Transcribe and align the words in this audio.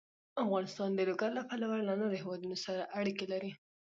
افغانستان 0.43 0.89
د 0.95 0.99
لوگر 1.09 1.29
له 1.37 1.43
پلوه 1.49 1.77
له 1.87 1.93
نورو 1.99 2.19
هېوادونو 2.21 2.55
سره 2.65 2.81
اړیکې 2.99 3.25
لري. 3.33 3.51